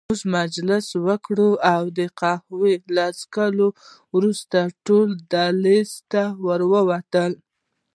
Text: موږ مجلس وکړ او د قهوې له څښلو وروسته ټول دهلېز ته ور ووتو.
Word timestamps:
موږ 0.09 0.21
مجلس 0.37 0.87
وکړ 1.07 1.37
او 1.73 1.81
د 1.97 1.99
قهوې 2.19 2.75
له 2.95 3.05
څښلو 3.19 3.67
وروسته 4.15 4.57
ټول 4.85 5.09
دهلېز 5.31 5.91
ته 6.11 6.23
ور 6.45 6.61
ووتو. 6.71 7.27